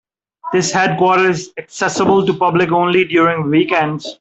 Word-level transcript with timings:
This 0.51 0.71
headquarter 0.71 1.29
is 1.29 1.51
accessible 1.59 2.25
to 2.25 2.33
public 2.33 2.71
only 2.71 3.05
during 3.05 3.51
weekends. 3.51 4.17